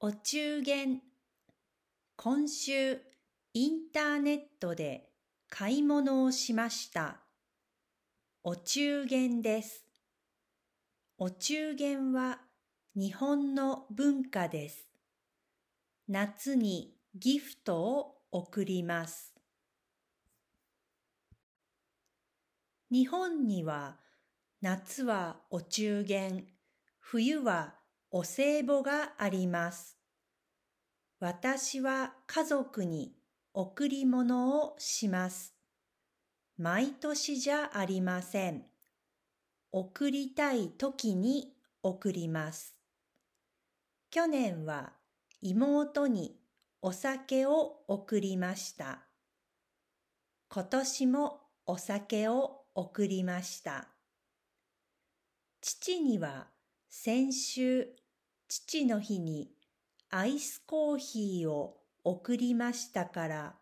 [0.00, 1.00] お中元
[2.14, 3.00] 今週
[3.52, 5.08] インターネットで
[5.50, 7.16] 買い物をしました。
[8.44, 9.84] お中元です。
[11.18, 12.38] お中元は
[12.94, 14.86] 日本の文化です。
[16.06, 19.34] 夏にギフトを贈ります。
[22.92, 23.96] 日本には
[24.62, 26.44] 夏はお中元、
[27.00, 27.77] 冬は
[28.10, 29.98] お歳暮があります。
[31.20, 33.12] 私は家族に
[33.52, 35.54] 贈り物をします。
[36.56, 38.64] 毎年じゃありません。
[39.72, 42.74] 贈りたい時に贈ります。
[44.10, 44.94] 去年は
[45.42, 46.36] 妹に
[46.80, 49.00] お酒を贈りました。
[50.48, 53.88] 今年もお酒を贈りました。
[55.60, 56.46] 父には
[56.90, 57.88] 先週
[58.48, 59.50] 父の日に
[60.10, 63.54] アイスコーヒーを贈りましたから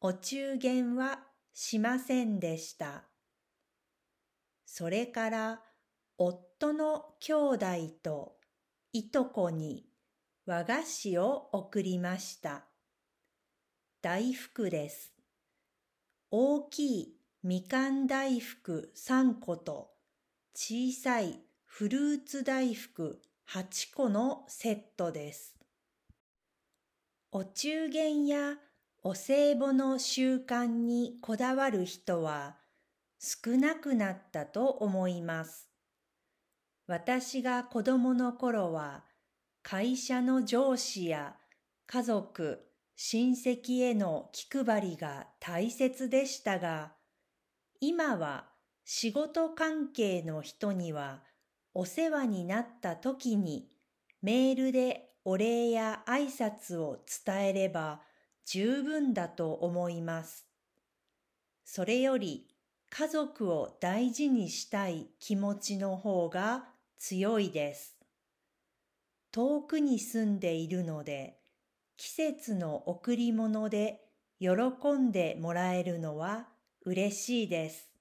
[0.00, 1.20] お中元は
[1.52, 3.04] しませんでした。
[4.64, 5.60] それから
[6.16, 7.66] 夫の兄弟
[8.02, 8.36] と
[8.92, 9.84] いとこに
[10.46, 12.64] 和菓子を贈りました。
[14.02, 15.12] 大福です。
[16.30, 19.90] 大きいみかん大福3個と
[20.54, 21.40] 小さい
[21.76, 25.56] フルーツ大福8個のセットです。
[27.32, 28.58] お中元や
[29.02, 32.58] お歳暮の習慣にこだわる人は
[33.18, 35.68] 少なくなったと思います。
[36.86, 39.02] 私が子供の頃は
[39.64, 41.34] 会社の上司や
[41.88, 46.92] 家族、親戚への気配りが大切でしたが、
[47.80, 48.44] 今は
[48.84, 51.24] 仕事関係の人には
[51.74, 53.68] お世話になった時に
[54.22, 58.00] メールでお礼や挨拶を伝えれば
[58.46, 60.46] 十分だと思います。
[61.64, 62.46] それより
[62.90, 67.96] 家族を大事にしたい気持ちの方が強いです。
[69.32, 71.40] 遠くに住んでいるので
[71.96, 74.00] 季節の贈り物で
[74.38, 74.50] 喜
[74.96, 76.46] んでもらえるのは
[76.84, 77.93] 嬉しいです。